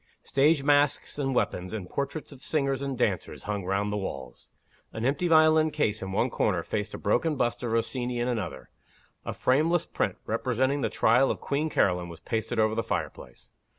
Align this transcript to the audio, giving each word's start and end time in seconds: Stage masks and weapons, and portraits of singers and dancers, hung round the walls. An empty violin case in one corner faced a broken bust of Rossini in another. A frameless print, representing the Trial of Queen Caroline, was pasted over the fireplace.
Stage 0.23 0.63
masks 0.63 1.19
and 1.19 1.35
weapons, 1.35 1.73
and 1.73 1.87
portraits 1.87 2.31
of 2.31 2.41
singers 2.41 2.81
and 2.81 2.97
dancers, 2.97 3.43
hung 3.43 3.65
round 3.65 3.93
the 3.93 3.97
walls. 3.97 4.49
An 4.91 5.05
empty 5.05 5.27
violin 5.27 5.69
case 5.69 6.01
in 6.01 6.11
one 6.11 6.31
corner 6.31 6.63
faced 6.63 6.95
a 6.95 6.97
broken 6.97 7.35
bust 7.35 7.61
of 7.61 7.71
Rossini 7.71 8.17
in 8.17 8.27
another. 8.27 8.71
A 9.25 9.31
frameless 9.31 9.85
print, 9.85 10.17
representing 10.25 10.81
the 10.81 10.89
Trial 10.89 11.29
of 11.29 11.39
Queen 11.39 11.69
Caroline, 11.69 12.09
was 12.09 12.19
pasted 12.19 12.57
over 12.57 12.73
the 12.73 12.81
fireplace. 12.81 13.51